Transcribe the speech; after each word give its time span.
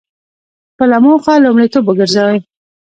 خپله 0.73 0.97
موخه 1.03 1.33
لومړیتوب 1.45 1.83
وګرځوئ. 1.87 2.37